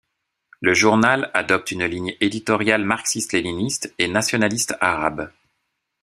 Le 0.61 0.73
journal 0.73 1.29
adopte 1.35 1.69
une 1.69 1.85
ligne 1.85 2.17
éditoriale 2.21 2.83
marxiste-léniniste 2.83 3.93
et 3.99 4.07
nationaliste 4.07 4.75
arabe. 4.81 5.31